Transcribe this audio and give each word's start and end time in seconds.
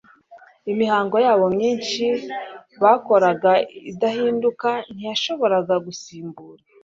Imihango 0.71 1.15
yabo 1.25 1.45
myinshi 1.55 2.05
bakoraga 2.83 3.51
idahinduka 3.91 4.69
ntiyashoboraga 4.95 5.75
gusimbura 5.85 6.63